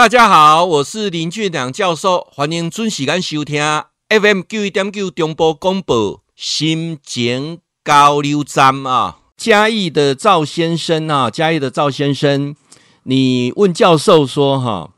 [0.00, 3.62] 大家好，我是林俊良教授，欢迎准时间收听
[4.08, 9.18] FM 九一点九中波广播新简交流站啊。
[9.36, 12.56] 嘉义的赵先生啊，嘉义的赵先生，
[13.02, 14.90] 你问教授说哈，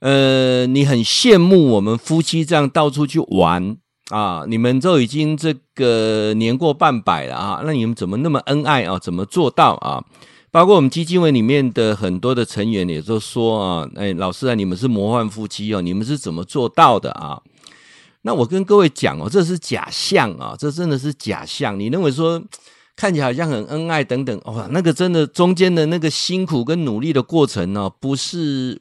[0.00, 3.78] 呃，你很羡慕我们夫妻这样到处去玩
[4.10, 8.98] 啊，你们都已经这个年过半百了啊，那你们怎么那么恩爱啊？
[8.98, 10.04] 怎么做到啊？
[10.50, 17.42] 包括我们基金会里面的很多的成员也都说啊，哎，老师啊，你们是模范夫妻哦，你们是怎么做到的啊？
[18.22, 21.78] 那我跟各位讲哦，这是假象啊，这真的是假象。
[21.78, 22.42] 你认为说
[22.94, 28.80] 看起来好像很恩爱等等，哇，那个真的中间的那个辛苦跟努力的过程呢，不是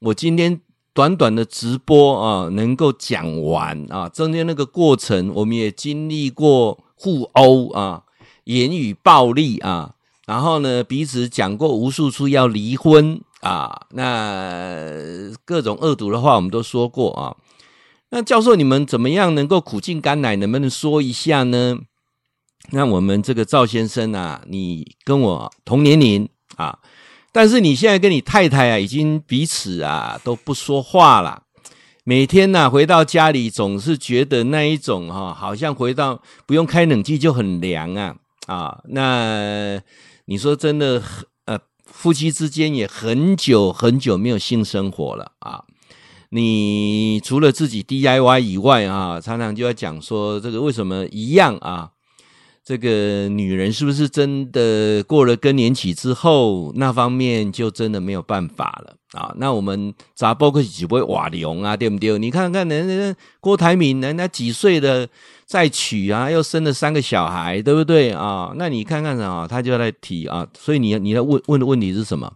[0.00, 0.60] 我今天
[0.92, 8.02] 短短的直播啊能够讲完啊，中间那个过程我们也经历过互殴啊，
[8.44, 9.94] 言语暴力啊。
[10.28, 14.84] 然后呢，彼此讲过无数次要离婚啊，那
[15.46, 17.34] 各种恶毒的话我们都说过啊。
[18.10, 20.36] 那教授，你们怎么样能够苦尽甘来？
[20.36, 21.78] 能不能说一下呢？
[22.72, 26.78] 那我们这个赵先生啊，你跟我同年龄啊，
[27.32, 31.44] 但是你现在跟你太太啊，已经彼此啊都不说话了。
[32.04, 39.80] 每天呢、啊、回到家里，总是觉得那一种哈、啊，好像回到不用开冷气就很凉啊啊，那。
[40.30, 41.02] 你说真的，
[41.46, 45.64] 呃，夫妻之间也很久很久没有性生活了啊！
[46.28, 51.92] 你除了自己 DIY 以外啊，常常就要讲说这个为什么一样啊？
[52.68, 59.32] 这个女人是不是真的过了更年期之后，那方面就真的没有办法了啊？
[59.38, 62.18] 那我们砸包括几位瓦龙啊，对不对？
[62.18, 65.08] 你看看人家郭台铭，人家几岁的？
[65.46, 68.52] 再娶啊，又生了三个小孩，对不对啊？
[68.56, 72.30] 那你看看啊，他就在提啊，所以你你要问问的问题是什么？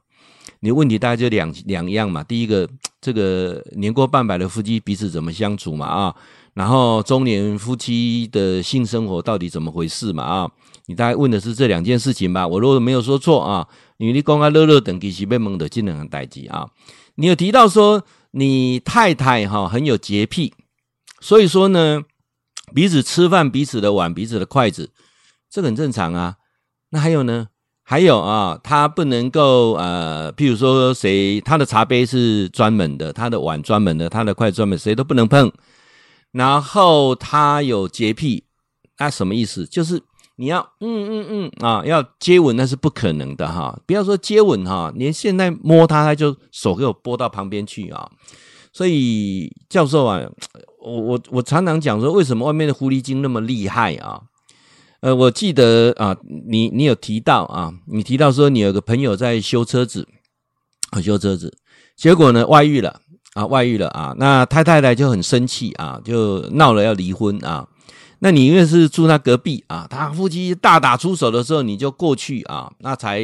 [0.62, 2.24] 你的问题大概就两两样嘛。
[2.24, 2.66] 第一个，
[3.00, 6.14] 这个年过半百的夫妻彼此怎么相处嘛啊？
[6.54, 10.50] 然后中年夫妻的性生活到底怎么回事嘛啊？
[10.86, 12.46] 你大概问的是这两件事情吧？
[12.46, 16.70] 我如果没有说错啊，你你讲啊乐乐等其实被蒙的技能很代志啊。
[17.16, 20.54] 你有提到说你太太哈很有洁癖，
[21.20, 22.02] 所以说呢。
[22.74, 24.92] 彼此吃饭，彼此的碗，彼此的筷子，
[25.50, 26.36] 这很正常啊。
[26.88, 27.48] 那还有呢？
[27.82, 35.52] 还有啊，他不能够呃，譬如说谁他的茶杯是专门的，他的碗专门的，他的筷子专门，谁都不能碰。
[36.30, 38.44] 然后他有洁癖，
[38.98, 39.66] 那什么意思？
[39.66, 40.02] 就是
[40.36, 43.78] 你要嗯嗯嗯啊，要接吻那是不可能的哈。
[43.86, 48.10] 不要说接吻哈，连现在摸他，他就手给我拨到旁边去啊。
[48.72, 50.20] 所以教授啊。
[50.84, 54.20] 我我我常常讲说，为什么外面的狐狸精那么厉害啊？
[55.02, 56.16] 呃，我记得啊，
[56.48, 60.06] 你你有提到啊，你提到说你有个朋友在修车子，
[60.90, 61.52] 啊，修车子，
[61.96, 63.00] 结果呢外遇了
[63.34, 67.66] 啊，外遇了啊，那太太太就很生气啊，就闹了要离婚啊。
[68.24, 73.20] 那你因为是住他隔壁啊，他夫妻大打出手的时候，你就过去啊，那才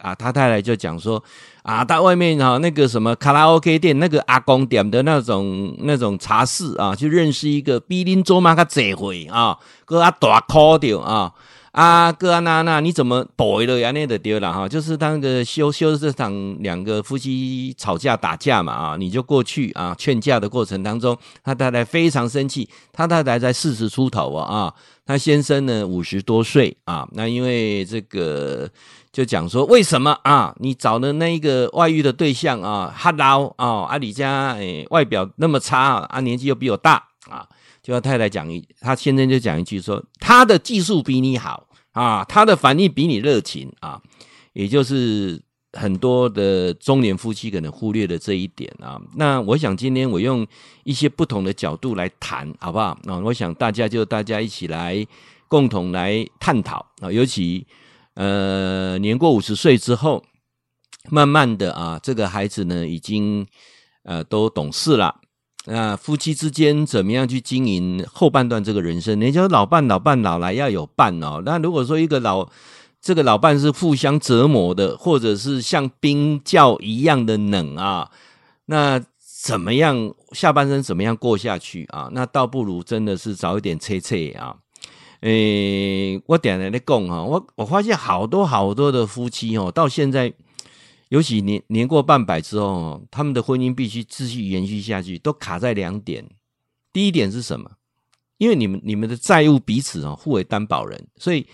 [0.00, 1.22] 啊，他太太就讲说。
[1.62, 11.32] 啊，到外面啊，那个什么卡拉 OK 店，那个阿公点的那种那种茶室啊，去认识一个比林卓玛，个这回啊，哥阿大哭掉啊，
[11.72, 13.90] 啊哥阿娜娜，你怎么躲了呀？
[13.90, 24.74] 那的丢了哈，就是当个修修这场两个夫妻吵架打架嘛啊，你就过去啊劝架的过程当中，他太太非常生气，他太太才四十出头啊啊，
[25.04, 28.70] 他先生呢五十多岁啊，那因为这个。
[29.12, 30.54] 就讲说为什么啊？
[30.58, 36.94] 你找的那一个外遇的对象啊，哈喽啊，阿里家诶，外表那么差啊，年纪又比我大
[37.28, 37.46] 啊，
[37.82, 44.00] 就要太太讲一，他先生就讲一句说，他的技术比你好啊，他的反应比你热情啊，
[44.52, 45.40] 也就是
[45.72, 49.00] 很多的中年夫妻可能忽略了这一点啊。
[49.16, 50.46] 那我想今天我用
[50.84, 52.98] 一些不同的角度来谈，好不好？
[53.04, 55.06] 那我想大家就大家一起来
[55.48, 57.66] 共同来探讨啊，尤其。
[58.14, 60.22] 呃，年过五十岁之后，
[61.08, 63.46] 慢慢的啊，这个孩子呢，已经
[64.02, 65.18] 呃都懂事了。
[65.66, 69.20] 那夫妻之间怎么样去经营后半段这个人生？
[69.20, 71.40] 人家说老伴老伴老来要有伴哦。
[71.44, 72.48] 那如果说一个老
[73.00, 78.10] 这个老伴是互相折磨的，或者是像冰窖一样的冷啊，
[78.66, 79.00] 那
[79.44, 82.08] 怎么样下半生怎么样过下去啊？
[82.12, 84.56] 那倒不如真的是早一点切切啊。
[85.20, 90.32] 诶、我点来的讲哈，我我发现好多好多的夫妻哦，到现在，
[91.12, 96.26] 尤其年年过半百之后，他们的婚姻必须继续延续下去，都卡在两点。
[96.90, 97.72] 第一点是什么？
[98.38, 101.46] 因为你们你们的债务彼此啊互为担保人，所以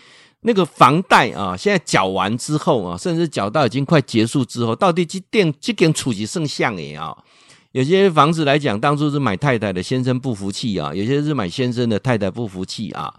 [0.43, 7.19] 那个房贷啊，现在缴完之后啊，甚至缴到已经快结束之后，到底这店这间处级剩下的啊？
[7.73, 13.13] 有些房子来讲，当初是买太太的，先生不服气啊；有些是买先生的，太太不服气啊。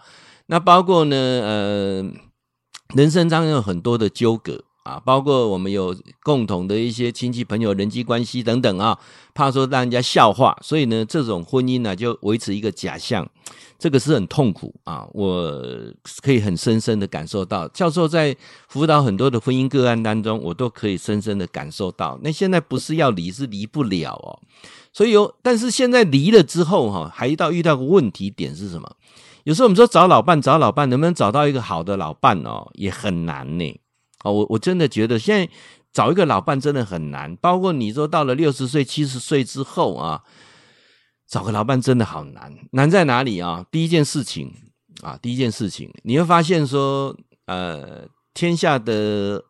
[0.46, 2.10] 那包括呢，呃，
[2.94, 4.64] 人生当中有很多的纠葛。
[4.82, 8.98] 啊，包括我们有共同的一些亲戚朋友、人际关系等等啊，
[9.34, 13.28] 怕说让人家笑话，所以呢，这种婚姻呢、就维持一个假象，
[13.78, 15.06] 这个是很痛苦啊。
[15.12, 15.62] 我
[16.22, 18.34] 可以很深深的感受到，教授在
[18.68, 22.18] 辅导很多的婚姻个案当中，我都可以深深的感受到。
[22.22, 24.40] 那现在不是要离，是离不了哦。
[24.92, 28.90] 所以有，但是现在离了之后哈、还遇到遇到个问题点是什么？
[29.44, 33.80] 有时候我们说找老伴，找老伴能不能找到一个好的老伴哦，也很难呢。
[34.24, 35.52] 哦，我我真的觉得现在
[35.92, 40.22] 找一个老伴真的很难，包括你说到了六十岁、七十岁之后啊，
[41.26, 42.54] 找个老伴真的好难。
[42.72, 43.64] 难在哪里啊？
[43.70, 44.52] 第一件事情
[45.02, 49.42] 啊，第一件事情你会发现说，呃，天下的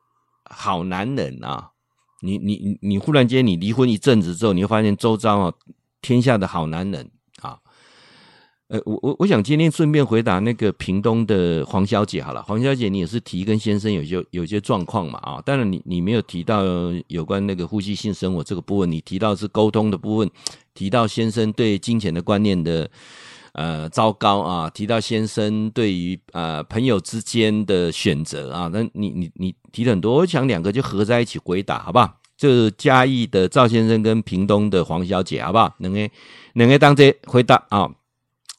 [0.45, 1.71] 好男人啊，
[2.23, 5.53] 你你你忽然间你离婚一阵子之后，你会发现周遭啊，
[6.01, 7.11] 天下的好男人。
[8.71, 16.63] 呃，我我我想今天顺便回答那个屏东的黄小姐好了，黄小姐你也是提跟先生有些有些状况嘛啊，当然你你没有提到
[17.09, 20.31] 有关那个夫妻性生活这个部分，你提到是沟通的部分，
[20.73, 22.89] 提到先生对金钱的观念的
[23.55, 32.21] 呃糟糕啊，提到先生对于呃朋友之间的选择啊，那你你你提了很多，我想两个就合在一起回答好不好？
[32.37, 35.75] 就是嘉义的赵先生跟屏东的黄小姐好不好？
[35.79, 36.09] 两个
[36.53, 37.91] 两个当这回答啊。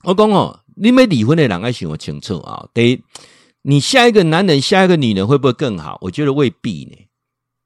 [0.04, 2.68] 我讲哦，你没离婚的人爱想清楚啊。
[2.74, 3.02] 得，
[3.62, 5.98] 你下一个男人、下一个女人会不会更好？
[6.02, 7.08] 我觉得未必呢。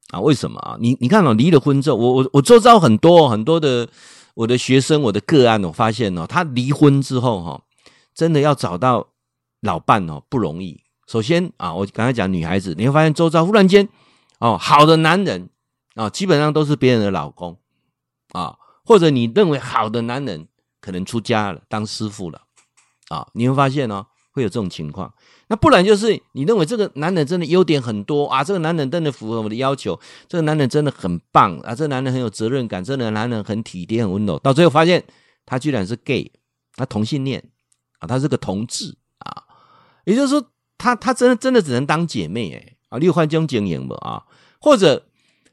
[0.09, 0.77] 啊，为什么啊？
[0.79, 3.87] 你你看哦，离了婚之后，我我我周遭很多很多的
[4.33, 7.61] 我的学生、我的个案，我发现哦，他离婚之后哈，
[8.13, 9.07] 真的要找到
[9.61, 10.81] 老伴哦不容易。
[11.07, 13.87] 首先啊，我刚才讲女孩子，你会发现周遭忽然间
[14.39, 15.49] 哦，好的男人
[15.95, 17.57] 啊，基本上都是别人的老公
[18.33, 20.47] 啊，或者你认为好的男人。
[20.85, 22.39] 可能出家了，当师傅了，
[23.09, 25.11] 啊，你会发现哦，会有这种情况。
[25.47, 34.37] 那不然就是你认为这个男人真的优点很多啊，这个男人真的符合我的要求，这个男人真的很棒啊，这个男人很有责任感，这个男人很体贴、很温柔。
[34.37, 35.03] 到最后发现
[35.43, 36.31] 他居然是 gay，
[36.75, 37.43] 他同性恋
[37.97, 39.41] 啊，他是个同志啊，
[40.05, 44.21] 也就是说他他真的真的只能当姐妹哎啊，你有换这种经验吗啊？
[44.61, 45.07] 或者？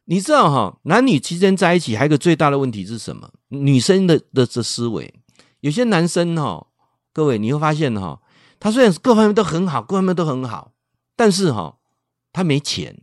[0.06, 3.30] 你知道哈，男女之间在一起还有一个最大的问题是什么？
[3.48, 5.14] 女生的的这思维，
[5.62, 6.66] 有些男生哈，
[7.12, 8.20] 各位你会发现哈，
[8.60, 10.72] 他虽然各方面都很好，各方面都很好，
[11.16, 11.78] 但是哈，
[12.32, 13.02] 他没钱。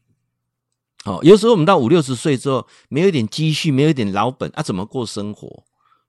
[1.06, 5.64] 哦，有时候我们到五六十岁之后，没有一点积蓄，没有一点老本啊，怎么过生活？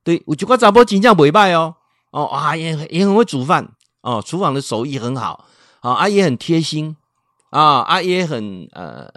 [0.05, 1.77] 对，我就觉得查某真正袂歹哦，
[2.11, 3.73] 哦啊也也很会煮饭
[4.03, 5.47] 哦，厨房的手艺很好，
[5.81, 6.97] 啊啊也很贴心。
[7.51, 9.09] 啊，阿爷很呃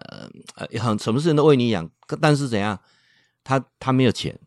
[0.56, 1.90] 呃很什么事情都为你养，
[2.20, 2.80] 但是怎样？
[3.44, 4.40] 他他没有钱，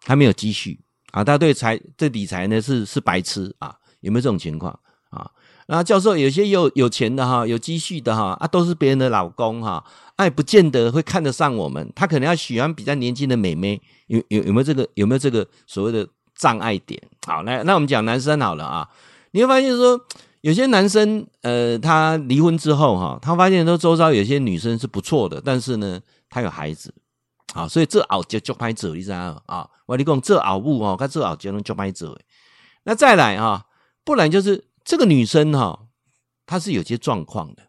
[0.00, 0.83] 他没有积蓄
[1.14, 3.74] 啊，他对财对理财呢是是白痴啊？
[4.00, 4.76] 有没有这种情况
[5.10, 5.30] 啊？
[5.68, 9.84] 那教授有些有有钱的哈，有积蓄的哈啊，都是别人的老公哈，
[10.16, 17.00] 哎、啊，不见得会看得上我们，他可能要喜欢比较年轻的美眉，有有有没有这个有没有这个所谓的障碍点？
[17.26, 18.88] 好，那那我们讲男生好了啊，
[19.30, 20.00] 你会发现说。
[20.44, 26.92] 有些男生，呃，他离婚之后，哈，他发现说周遭有些女生是不错的，但是呢，他有孩子，
[27.54, 29.70] 啊，所以这熬就就拍走，你知道啊？
[29.86, 32.18] 我跟你讲这熬不哦，他这熬就能就拍走。
[32.82, 33.64] 那再来啊，
[34.04, 35.86] 不然就是这个女生哈，
[36.46, 37.62] 她是有些状况的，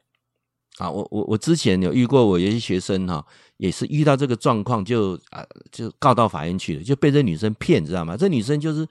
[0.80, 3.24] 啊，我我我之前有遇过，我有些学生哈，
[3.58, 8.18] 也是遇到这个状况，就啊就告到法院去了，就被这女生骗，知道吗？
[8.18, 8.88] 这女生就是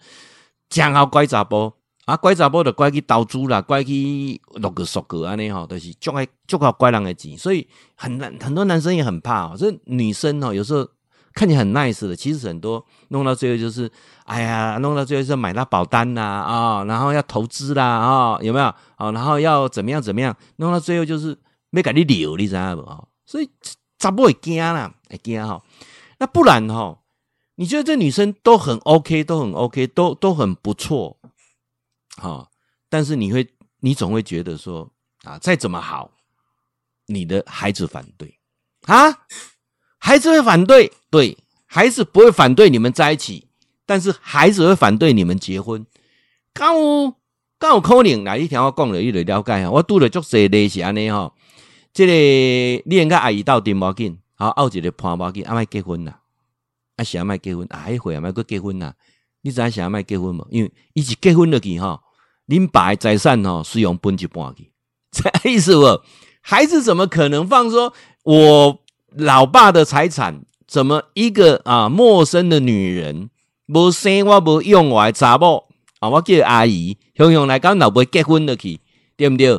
[0.69, 1.75] 讲好乖杂包。
[2.07, 9.57] 啊，乖查某的乖去投资啦，乖去六个、十个安尼吼，都、是足爱足靠乖人的钱，所以很难，很多男生也很怕哦。
[9.59, 10.87] 这女生哦，有时候
[11.35, 13.91] 看起来很 nice 的，其实很多弄到最后就是，
[14.25, 18.67] 哎呀，弄到最后是买那保单啦啊、然后要投资啦啊、有没有？
[18.97, 21.37] 哦，然后要怎么样怎么样，弄到最后就是
[21.71, 22.83] 没给你留，你知道不？
[22.83, 23.51] 哦，所以
[23.99, 25.61] 查某会惊啦，会惊哈。
[26.19, 27.01] 那不然哈，
[27.57, 31.19] 你觉得这女生都很 OK，都很 OK，都都很不错。
[32.17, 32.49] 好，
[32.89, 34.89] 但是你会，你总会觉得说
[35.25, 36.13] 啊，再怎么好，
[37.07, 38.39] 你的孩子反对
[38.87, 39.27] 啊，
[39.99, 43.47] 孩子会反对，对，孩子不会反对你们在一起，
[43.87, 45.87] 但是孩子会反对你们结婚。
[46.53, 47.15] 刚有
[47.57, 49.71] 刚有可能，来一条我讲了，你就了解哈。
[49.71, 51.33] 我拄了足些类似安尼哈，
[51.93, 56.19] 这个你跟阿姨到底冇紧，好，拗一个判冇紧，阿麦结婚啦，
[56.97, 58.95] 阿是阿麦结婚，啊，一会阿麦个结婚啦，
[59.43, 60.45] 你知影是阿麦结婚无？
[60.51, 62.01] 因为伊是结婚了去哈。
[62.49, 64.73] 恁爸的财产吼，是用分一半去，
[65.13, 66.03] 这意思不？
[66.41, 67.93] 孩子怎么可能放说，
[68.25, 68.81] 我
[69.17, 73.31] 老爸的财产怎么一个啊陌生的女人
[73.67, 75.69] 不生我不用我查某
[76.01, 78.81] 啊，我叫阿姨，雄雄来跟老爸结婚了去，
[79.17, 79.59] 对不对？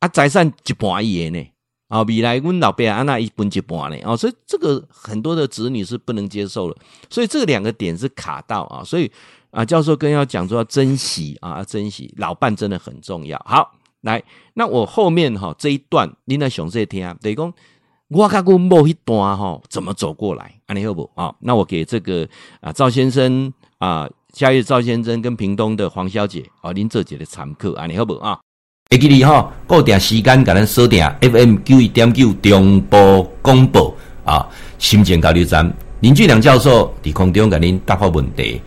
[0.00, 1.46] 啊，财产一半伊的呢。
[1.88, 3.96] 啊，未来阮老爸啊，那一分一半呢？
[4.02, 6.76] 哦，所以这个很多的子女是不能接受的，
[7.08, 9.08] 所以这两个点是卡到啊，所以
[9.52, 13.40] 啊，教授更要讲说要珍惜啊，要珍惜老伴真的很重要。
[13.46, 14.20] 好，来，
[14.54, 17.54] 那我后面哈这一段你来详细听，等于讲
[18.08, 21.10] 我甲阮某一段哈怎么走过来，安尼好不？
[21.16, 22.26] 啊，那我给这个
[22.60, 28.14] 啊赵先生啊，嘉义赵先生跟屏东的黄小姐啊，您做一个参考，安尼好不？
[28.18, 28.38] 啊。
[28.90, 33.92] 会记你哈，固定时间给咱锁定 FM 九一点九中波广播
[34.24, 34.48] 啊，
[34.78, 38.62] 心情交流站林俊良教授伫空中给您答复问题。